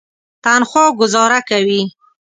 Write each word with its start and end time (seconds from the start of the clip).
تنخوا 0.43 0.85
ګوزاره 0.99 1.39
کوي. 1.49 1.81